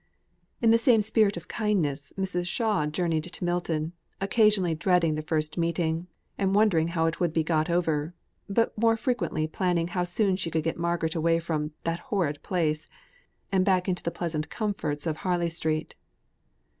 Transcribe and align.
In 0.63 0.71
the 0.71 0.79
same 0.79 1.01
spirit 1.01 1.37
of 1.37 1.47
kindness, 1.47 2.11
Mrs. 2.17 2.47
Shaw 2.47 2.87
journeyed 2.87 3.25
to 3.25 3.43
Milton, 3.45 3.93
occasionally 4.19 4.73
dreading 4.73 5.13
the 5.13 5.21
first 5.21 5.59
meeting, 5.59 6.07
and 6.39 6.55
wondering 6.55 6.87
how 6.87 7.05
it 7.05 7.19
would 7.19 7.31
be 7.31 7.43
got 7.43 7.69
over; 7.69 8.15
but 8.49 8.75
more 8.75 8.97
frequently 8.97 9.45
planning 9.47 9.89
how 9.89 10.05
soon 10.05 10.37
she 10.37 10.49
could 10.49 10.63
get 10.63 10.75
Margaret 10.79 11.13
away 11.13 11.37
from 11.39 11.73
"that 11.83 11.99
horrid 11.99 12.41
place," 12.41 12.87
and 13.51 13.63
back 13.63 13.87
in 13.87 13.95
the 14.03 14.09
pleasant 14.09 14.49
comforts 14.49 15.05
of 15.05 15.17
Harley 15.17 15.49
Street. 15.51 15.93